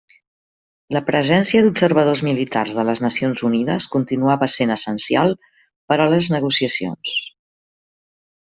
[0.95, 5.37] La presència d'observadors militars de les Nacions Unides continuava sent essencial
[5.93, 7.17] per a les negociacions.